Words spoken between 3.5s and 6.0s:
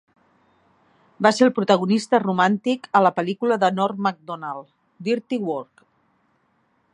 de Norm Macdonald, "Dirty Work".